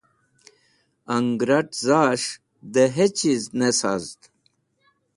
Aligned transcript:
Angẽrat̃ 1.15 1.73
zas̃h 1.85 2.29
dẽ 2.73 2.91
hechiz 2.95 3.43
ne 3.57 3.69
sazd 3.79 4.21